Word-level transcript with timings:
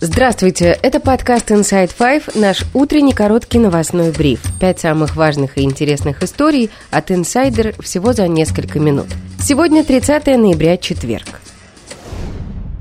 Здравствуйте, 0.00 0.78
это 0.80 1.00
подкаст 1.00 1.50
Inside 1.50 1.90
Five, 1.98 2.38
наш 2.38 2.64
утренний 2.72 3.12
короткий 3.12 3.58
новостной 3.58 4.12
бриф. 4.12 4.40
Пять 4.60 4.78
самых 4.78 5.16
важных 5.16 5.58
и 5.58 5.62
интересных 5.62 6.22
историй 6.22 6.70
от 6.92 7.10
Insider 7.10 7.74
всего 7.82 8.12
за 8.12 8.28
несколько 8.28 8.78
минут. 8.78 9.08
Сегодня 9.40 9.82
30 9.82 10.24
ноября, 10.38 10.76
четверг. 10.76 11.40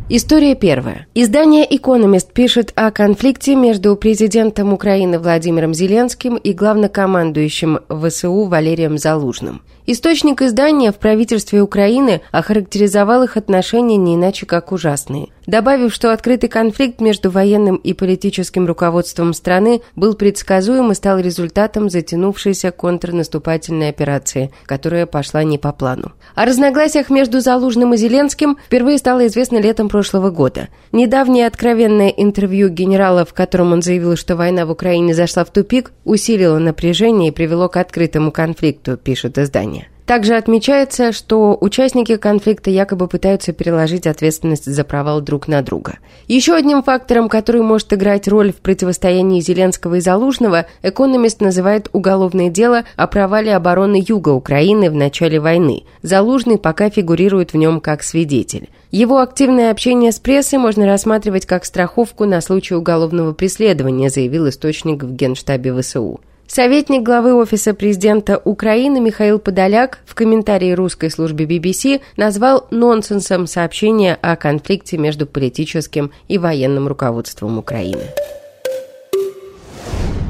История 0.10 0.54
первая. 0.54 1.08
Издание 1.16 1.66
«Экономист» 1.76 2.32
пишет 2.34 2.72
о 2.76 2.92
конфликте 2.92 3.56
между 3.56 3.96
президентом 3.96 4.72
Украины 4.72 5.18
Владимиром 5.18 5.74
Зеленским 5.74 6.36
и 6.36 6.54
главнокомандующим 6.54 7.80
ВСУ 7.90 8.44
Валерием 8.44 9.00
Залужным. 9.00 9.64
Источник 9.88 10.44
издания 10.44 10.92
в 10.92 10.98
правительстве 10.98 11.62
Украины 11.62 12.22
охарактеризовал 12.32 13.24
их 13.24 13.38
отношения 13.38 13.98
не 13.98 14.16
иначе 14.16 14.46
как 14.46 14.72
ужасные, 14.72 15.30
добавив, 15.48 15.94
что 15.94 16.14
открытый 16.14 16.50
конфликт 16.50 17.02
между 17.02 17.32
военным 17.32 17.78
и 17.78 17.94
политическим 17.94 18.68
руководством 18.68 19.34
страны 19.34 19.82
был 19.96 20.14
предсказуем 20.14 20.92
и 20.92 20.96
стал 20.96 21.20
результатом 21.20 21.90
затянувшейся 21.90 22.72
контрнаступательной 22.72 23.90
операции, 23.90 24.52
которая 24.66 25.06
пошла 25.08 25.44
не 25.44 25.58
по 25.58 25.72
плану. 25.72 26.12
О 26.36 26.46
разногласиях 26.46 27.10
между 27.10 27.40
Залужным 27.40 27.94
и 27.94 27.98
Зеленским 27.98 28.58
впервые 28.68 29.00
стало 29.00 29.26
известно 29.28 29.60
летом 29.60 29.90
прошлого 29.90 30.30
года. 30.30 30.68
Недавнее 30.92 31.48
откровенное 31.48 32.10
интервью 32.10 32.70
генерала, 32.70 33.26
в 33.26 33.34
котором 33.34 33.74
он 33.74 33.82
заявил, 33.82 34.16
что 34.18 34.36
война 34.36 34.66
в 34.66 34.72
Украине 34.72 35.14
зашла 35.14 35.46
в 35.46 35.52
тупик, 35.52 35.92
усилило 36.04 36.60
напряжение 36.60 37.30
и 37.30 37.34
привело 37.34 37.70
к 37.70 37.78
открытому 37.78 38.32
конфликту, 38.32 38.98
пишет 38.98 39.38
издание. 39.38 39.88
Также 40.08 40.36
отмечается, 40.38 41.12
что 41.12 41.58
участники 41.60 42.16
конфликта 42.16 42.70
якобы 42.70 43.10
пытаются 43.10 43.52
переложить 43.52 44.08
ответственность 44.08 44.64
за 44.64 44.84
провал 44.86 45.20
друг 45.20 45.50
на 45.50 45.62
друга. 45.62 45.98
Еще 46.30 46.56
одним 46.56 46.82
фактором, 46.82 47.28
который 47.28 47.62
может 47.62 47.92
играть 47.92 48.26
роль 48.30 48.54
в 48.54 48.56
противостоянии 48.56 49.42
Зеленского 49.42 49.96
и 49.96 50.00
Залужного, 50.00 50.66
экономист 50.82 51.42
называет 51.42 51.90
уголовное 51.92 52.50
дело 52.50 52.86
о 52.96 53.08
провале 53.08 53.54
обороны 53.54 54.02
юга 54.08 54.30
Украины 54.30 54.90
в 54.90 54.96
начале 54.96 55.42
войны. 55.42 55.84
Залужный 56.04 56.58
пока 56.58 56.90
фигурирует 56.90 57.52
в 57.52 57.58
нем 57.58 57.82
как 57.82 58.02
свидетель. 58.02 58.70
Его 58.92 59.20
активное 59.20 59.72
общение 59.72 60.14
с 60.14 60.20
прессой 60.20 60.58
можно 60.58 60.86
рассматривать 60.86 61.46
как 61.46 61.66
страховку 61.66 62.24
на 62.24 62.40
случай 62.40 62.76
уголовного 62.76 63.34
преследования, 63.34 64.10
заявил 64.10 64.48
источник 64.48 65.04
в 65.04 65.14
Генштабе 65.14 65.78
ВСУ. 65.78 66.22
Советник 66.48 67.04
главы 67.04 67.34
Офиса 67.34 67.74
президента 67.74 68.42
Украины 68.44 69.02
Михаил 69.02 69.38
Подоляк 69.38 70.00
в 70.06 70.16
комментарии 70.16 70.72
русской 70.72 71.12
службе 71.12 71.46
BBC 71.46 72.00
назвал 72.16 72.68
нонсенсом 72.72 73.48
сообщение 73.48 74.18
о 74.22 74.38
конфликте 74.38 74.98
между 74.98 75.28
политическим 75.28 76.12
и 76.30 76.38
военным 76.38 76.88
руководством 76.88 77.58
Украины. 77.58 78.04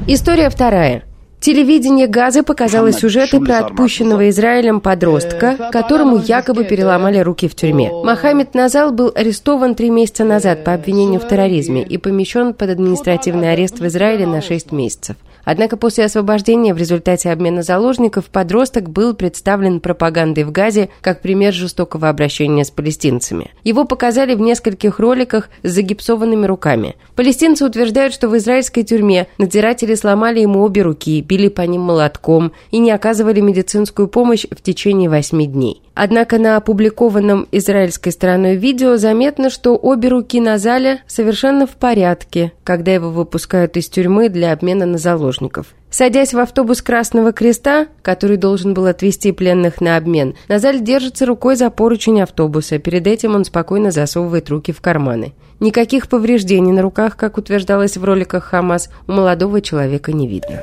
История 0.08 0.50
вторая. 0.50 1.04
Телевидение 1.40 2.08
Газы 2.08 2.42
показало 2.42 2.90
сюжеты 2.90 3.38
про 3.38 3.60
отпущенного 3.60 4.28
Израилем 4.28 4.80
подростка, 4.80 5.70
которому 5.70 6.18
якобы 6.18 6.64
переломали 6.64 7.18
руки 7.18 7.46
в 7.46 7.54
тюрьме. 7.54 7.92
Мохаммед 7.92 8.54
Назал 8.54 8.90
был 8.90 9.12
арестован 9.14 9.76
три 9.76 9.88
месяца 9.88 10.24
назад 10.24 10.64
по 10.64 10.74
обвинению 10.74 11.20
в 11.20 11.28
терроризме 11.28 11.84
и 11.84 11.96
помещен 11.96 12.54
под 12.54 12.70
административный 12.70 13.52
арест 13.52 13.78
в 13.78 13.86
Израиле 13.86 14.26
на 14.26 14.42
шесть 14.42 14.72
месяцев. 14.72 15.14
Однако 15.50 15.78
после 15.78 16.04
освобождения 16.04 16.74
в 16.74 16.76
результате 16.76 17.30
обмена 17.30 17.62
заложников 17.62 18.26
подросток 18.26 18.90
был 18.90 19.14
представлен 19.14 19.80
пропагандой 19.80 20.44
в 20.44 20.52
Газе 20.52 20.90
как 21.00 21.22
пример 21.22 21.54
жестокого 21.54 22.10
обращения 22.10 22.66
с 22.66 22.70
палестинцами. 22.70 23.50
Его 23.64 23.86
показали 23.86 24.34
в 24.34 24.40
нескольких 24.40 24.98
роликах 24.98 25.48
с 25.62 25.70
загипсованными 25.70 26.44
руками. 26.44 26.96
Палестинцы 27.16 27.64
утверждают, 27.64 28.12
что 28.12 28.28
в 28.28 28.36
израильской 28.36 28.82
тюрьме 28.82 29.26
надзиратели 29.38 29.94
сломали 29.94 30.40
ему 30.40 30.60
обе 30.60 30.82
руки, 30.82 31.22
били 31.22 31.48
по 31.48 31.62
ним 31.62 31.80
молотком 31.80 32.52
и 32.70 32.78
не 32.78 32.90
оказывали 32.90 33.40
медицинскую 33.40 34.06
помощь 34.06 34.44
в 34.50 34.60
течение 34.60 35.08
восьми 35.08 35.46
дней. 35.46 35.80
Однако 36.00 36.38
на 36.38 36.56
опубликованном 36.56 37.48
израильской 37.50 38.12
стороной 38.12 38.54
видео 38.54 38.98
заметно, 38.98 39.50
что 39.50 39.76
обе 39.76 40.10
руки 40.10 40.40
Назаля 40.40 41.00
совершенно 41.08 41.66
в 41.66 41.70
порядке, 41.70 42.52
когда 42.62 42.94
его 42.94 43.10
выпускают 43.10 43.76
из 43.76 43.88
тюрьмы 43.88 44.28
для 44.28 44.52
обмена 44.52 44.86
на 44.86 44.98
заложников. 44.98 45.74
Садясь 45.90 46.34
в 46.34 46.38
автобус 46.38 46.82
Красного 46.82 47.32
Креста, 47.32 47.88
который 48.02 48.36
должен 48.36 48.74
был 48.74 48.86
отвезти 48.86 49.32
пленных 49.32 49.80
на 49.80 49.96
обмен, 49.96 50.36
Назаль 50.46 50.78
держится 50.82 51.26
рукой 51.26 51.56
за 51.56 51.68
поручень 51.68 52.22
автобуса. 52.22 52.78
Перед 52.78 53.08
этим 53.08 53.34
он 53.34 53.44
спокойно 53.44 53.90
засовывает 53.90 54.48
руки 54.50 54.70
в 54.70 54.80
карманы. 54.80 55.32
Никаких 55.58 56.08
повреждений 56.08 56.70
на 56.70 56.82
руках, 56.82 57.16
как 57.16 57.38
утверждалось 57.38 57.96
в 57.96 58.04
роликах 58.04 58.44
Хамас, 58.44 58.88
у 59.08 59.12
молодого 59.12 59.60
человека 59.60 60.12
не 60.12 60.28
видно. 60.28 60.62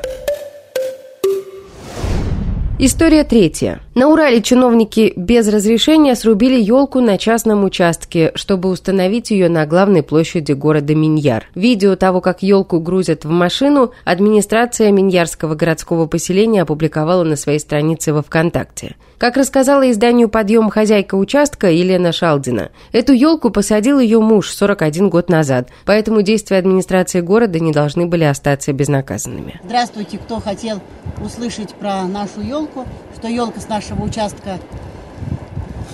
История 2.78 3.24
третья. 3.24 3.80
На 3.96 4.10
Урале 4.10 4.42
чиновники 4.42 5.14
без 5.16 5.48
разрешения 5.48 6.14
срубили 6.14 6.60
елку 6.60 7.00
на 7.00 7.18
частном 7.18 7.64
участке, 7.64 8.34
чтобы 8.36 8.68
установить 8.68 9.32
ее 9.32 9.48
на 9.48 9.66
главной 9.66 10.04
площади 10.04 10.52
города 10.52 10.94
Миньяр. 10.94 11.46
Видео 11.56 11.96
того, 11.96 12.20
как 12.20 12.44
елку 12.44 12.82
грузят 12.82 13.24
в 13.24 13.30
машину, 13.30 13.94
администрация 14.04 14.92
Миньярского 14.92 15.56
городского 15.56 16.06
поселения 16.06 16.64
опубликовала 16.64 17.24
на 17.24 17.38
своей 17.38 17.60
странице 17.60 18.12
во 18.12 18.22
ВКонтакте. 18.22 18.98
Как 19.18 19.38
рассказала 19.38 19.90
изданию 19.90 20.28
«Подъем» 20.28 20.70
хозяйка 20.70 21.16
участка 21.16 21.72
Елена 21.72 22.12
Шалдина, 22.12 22.72
эту 22.92 23.14
елку 23.14 23.50
посадил 23.50 24.00
ее 24.00 24.20
муж 24.20 24.52
41 24.52 25.10
год 25.10 25.30
назад, 25.30 25.70
поэтому 25.86 26.22
действия 26.22 26.58
администрации 26.58 27.22
города 27.22 27.58
не 27.60 27.72
должны 27.72 28.08
были 28.08 28.26
остаться 28.26 28.74
безнаказанными. 28.74 29.62
Здравствуйте, 29.64 30.18
кто 30.18 30.42
хотел 30.42 30.82
услышать 31.24 31.74
про 31.76 32.04
нашу 32.04 32.42
елку, 32.42 32.86
что 33.18 33.30
елка 33.30 33.62
с 33.62 33.70
нашего 33.70 34.04
участка 34.04 34.60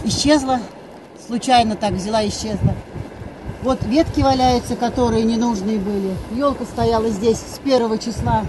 исчезла, 0.04 0.60
случайно 1.28 1.76
так 1.76 1.92
взяла 1.92 2.28
исчезла. 2.28 2.74
Вот 3.62 3.84
ветки 3.84 4.22
валяются, 4.22 4.76
которые 4.76 5.24
ненужные 5.24 5.78
были. 5.78 6.16
Елка 6.36 6.66
стояла 6.66 7.10
здесь 7.10 7.38
с 7.38 7.60
первого 7.64 8.00
числа 8.00 8.44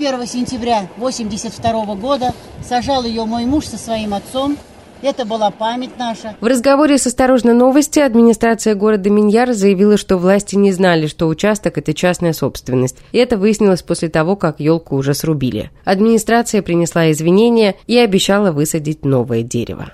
1 0.00 0.26
сентября 0.26 0.88
82 0.96 1.94
года 1.96 2.32
сажал 2.66 3.04
ее 3.04 3.26
мой 3.26 3.44
муж 3.44 3.66
со 3.66 3.76
своим 3.76 4.14
отцом. 4.14 4.56
Это 5.02 5.26
была 5.26 5.50
память 5.50 5.98
наша. 5.98 6.36
В 6.40 6.46
разговоре 6.46 6.96
с 6.96 7.06
«Осторожно 7.06 7.52
новости» 7.52 8.00
администрация 8.00 8.74
города 8.74 9.10
Миньяр 9.10 9.52
заявила, 9.52 9.98
что 9.98 10.16
власти 10.16 10.56
не 10.56 10.72
знали, 10.72 11.06
что 11.06 11.26
участок– 11.26 11.76
это 11.78 11.92
частная 11.92 12.32
собственность. 12.32 12.96
И 13.12 13.18
это 13.18 13.36
выяснилось 13.36 13.82
после 13.82 14.08
того, 14.08 14.36
как 14.36 14.60
елку 14.60 14.96
уже 14.96 15.12
срубили. 15.12 15.70
Администрация 15.84 16.62
принесла 16.62 17.10
извинения 17.10 17.76
и 17.86 17.98
обещала 17.98 18.52
высадить 18.52 19.04
новое 19.04 19.42
дерево. 19.42 19.90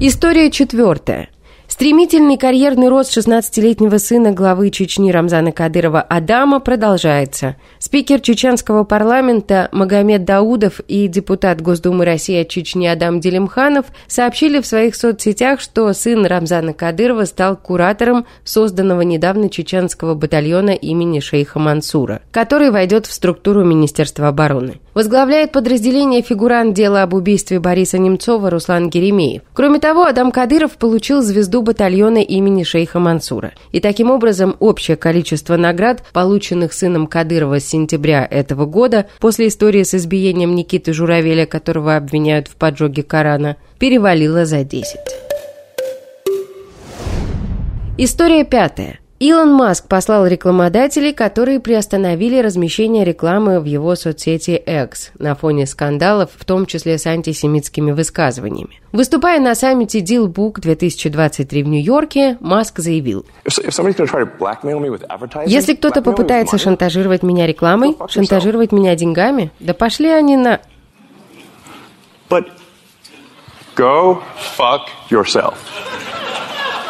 История 0.00 0.50
четвертая. 0.50 1.30
Стремительный 1.80 2.36
карьерный 2.36 2.90
рост 2.90 3.16
16-летнего 3.16 3.96
сына 3.96 4.32
главы 4.32 4.68
Чечни 4.68 5.10
Рамзана 5.10 5.50
Кадырова 5.50 6.02
Адама 6.02 6.60
продолжается. 6.60 7.56
Спикер 7.78 8.20
чеченского 8.20 8.84
парламента 8.84 9.70
Магомед 9.72 10.26
Даудов 10.26 10.80
и 10.80 11.08
депутат 11.08 11.62
Госдумы 11.62 12.04
России 12.04 12.42
от 12.42 12.50
Чечни 12.50 12.86
Адам 12.86 13.18
Делимханов 13.18 13.86
сообщили 14.08 14.60
в 14.60 14.66
своих 14.66 14.94
соцсетях, 14.94 15.58
что 15.62 15.90
сын 15.94 16.26
Рамзана 16.26 16.74
Кадырова 16.74 17.24
стал 17.24 17.56
куратором 17.56 18.26
созданного 18.44 19.00
недавно 19.00 19.48
чеченского 19.48 20.14
батальона 20.14 20.72
имени 20.72 21.20
шейха 21.20 21.58
Мансура, 21.60 22.20
который 22.30 22.70
войдет 22.70 23.06
в 23.06 23.12
структуру 23.14 23.64
Министерства 23.64 24.28
обороны. 24.28 24.80
Возглавляет 24.92 25.52
подразделение 25.52 26.20
фигурант 26.20 26.74
дела 26.74 27.04
об 27.04 27.14
убийстве 27.14 27.58
Бориса 27.58 27.96
Немцова 27.96 28.50
Руслан 28.50 28.90
Геремеев. 28.90 29.40
Кроме 29.54 29.78
того, 29.78 30.04
Адам 30.04 30.30
Кадыров 30.30 30.72
получил 30.72 31.22
звезду 31.22 31.62
батальона 31.70 32.18
имени 32.18 32.64
шейха 32.64 32.98
Мансура. 32.98 33.52
И 33.70 33.78
таким 33.78 34.10
образом 34.10 34.56
общее 34.58 34.96
количество 34.96 35.56
наград, 35.56 36.02
полученных 36.12 36.72
сыном 36.72 37.06
Кадырова 37.06 37.60
с 37.60 37.64
сентября 37.64 38.26
этого 38.28 38.66
года, 38.66 39.06
после 39.20 39.46
истории 39.46 39.84
с 39.84 39.94
избиением 39.94 40.56
Никиты 40.56 40.92
Журавеля, 40.92 41.46
которого 41.46 41.94
обвиняют 41.94 42.48
в 42.48 42.56
поджоге 42.56 43.04
Корана, 43.04 43.56
перевалило 43.78 44.46
за 44.46 44.64
10. 44.64 44.96
История 47.98 48.44
пятая. 48.44 48.99
Илон 49.20 49.52
Маск 49.52 49.86
послал 49.86 50.26
рекламодателей, 50.26 51.12
которые 51.12 51.60
приостановили 51.60 52.40
размещение 52.40 53.04
рекламы 53.04 53.60
в 53.60 53.66
его 53.66 53.94
соцсети 53.94 54.52
X 54.52 55.10
на 55.18 55.34
фоне 55.34 55.66
скандалов, 55.66 56.30
в 56.34 56.46
том 56.46 56.64
числе 56.64 56.96
с 56.96 57.06
антисемитскими 57.06 57.92
высказываниями. 57.92 58.80
Выступая 58.92 59.38
на 59.38 59.54
саммите 59.54 60.00
DealBook 60.00 60.60
2023 60.60 61.62
в 61.62 61.68
Нью-Йорке, 61.68 62.38
Маск 62.40 62.78
заявил, 62.78 63.26
«Если 65.44 65.74
кто-то 65.74 66.00
попытается 66.00 66.56
шантажировать 66.56 67.22
меня 67.22 67.46
рекламой, 67.46 67.98
шантажировать 68.08 68.72
меня 68.72 68.96
деньгами, 68.96 69.50
да 69.60 69.74
пошли 69.74 70.08
они 70.08 70.38
на...» 70.38 70.60
But 72.30 72.46
go 73.76 74.22
fuck 74.56 74.86
yourself. 75.10 75.56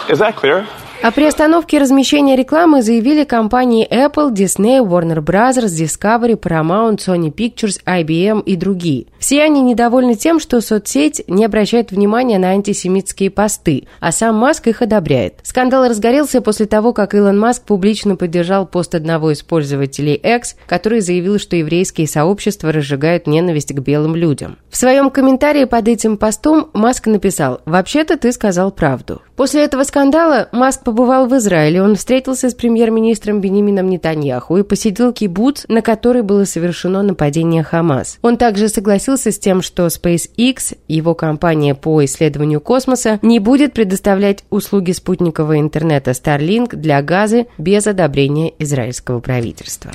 Is 0.09 0.21
that 0.21 0.37
clear? 0.37 0.65
О 1.02 1.12
приостановке 1.12 1.79
размещения 1.79 2.37
рекламы 2.37 2.82
заявили 2.82 3.25
компании 3.25 3.88
Apple, 3.91 4.35
Disney, 4.35 4.87
Warner 4.87 5.25
Bros., 5.25 5.55
Discovery, 5.64 6.38
Paramount, 6.38 6.99
Sony 6.99 7.32
Pictures, 7.32 7.82
IBM 7.87 8.43
и 8.44 8.55
другие. 8.55 9.06
Все 9.19 9.43
они 9.43 9.62
недовольны 9.62 10.14
тем, 10.14 10.38
что 10.38 10.61
соцсеть 10.61 11.23
не 11.26 11.47
обращает 11.47 11.91
внимания 11.91 12.38
на 12.38 12.50
антисемитские 12.50 13.31
посты, 13.31 13.87
а 13.99 14.12
сам 14.12 14.35
Маск 14.35 14.67
их 14.67 14.82
одобряет. 14.82 15.37
Скандал 15.43 15.88
разгорелся 15.88 16.43
после 16.43 16.67
того, 16.67 16.93
как 16.93 17.14
Илон 17.14 17.38
Маск 17.38 17.62
публично 17.62 18.17
поддержал 18.17 18.67
пост 18.67 18.94
одного 18.94 19.31
из 19.31 19.43
пользователей 19.43 20.17
X, 20.17 20.56
который 20.67 21.00
заявил, 21.00 21.38
что 21.38 21.56
еврейские 21.56 22.08
сообщества 22.08 22.73
разжигают 22.73 23.26
ненависть 23.26 23.73
к 23.73 23.79
белым 23.79 24.17
людям. 24.17 24.58
В 24.69 24.76
своем 24.76 25.08
комментарии 25.08 25.64
под 25.64 25.88
этим 25.88 26.19
постом 26.19 26.69
Маск 26.75 27.06
написал 27.06 27.62
«Вообще-то 27.64 28.19
ты 28.19 28.32
сказал 28.32 28.70
правду». 28.70 29.23
После 29.37 29.64
этого 29.64 29.85
скандала 29.85 30.50
Маск 30.53 30.85
побывал 30.90 31.28
в 31.28 31.37
Израиле. 31.37 31.82
Он 31.82 31.94
встретился 31.94 32.50
с 32.50 32.54
премьер-министром 32.54 33.40
Бенемином 33.40 33.88
Нетаньяху 33.88 34.56
и 34.56 34.64
посетил 34.64 35.12
кибуц, 35.12 35.64
на 35.69 35.82
который 35.82 36.22
было 36.22 36.44
совершено 36.44 37.04
нападение 37.04 37.62
Хамас. 37.62 38.19
Он 38.22 38.37
также 38.37 38.69
согласился 38.69 39.31
с 39.31 39.38
тем, 39.38 39.62
что 39.62 39.87
SpaceX, 39.87 40.76
его 40.88 41.14
компания 41.14 41.76
по 41.76 42.04
исследованию 42.04 42.60
космоса, 42.60 43.20
не 43.22 43.38
будет 43.38 43.72
предоставлять 43.72 44.42
услуги 44.50 44.90
спутникового 44.90 45.60
интернета 45.60 46.10
Starlink 46.10 46.75
для 46.75 47.00
Газы 47.02 47.46
без 47.56 47.86
одобрения 47.86 48.52
израильского 48.58 49.20
правительства. 49.20 49.93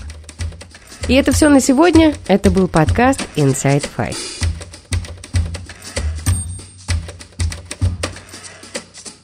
И 1.09 1.13
это 1.13 1.33
все 1.33 1.49
на 1.49 1.59
сегодня. 1.59 2.13
Это 2.29 2.51
был 2.51 2.69
подкаст 2.69 3.19
Inside 3.35 3.83
Five. 3.97 4.44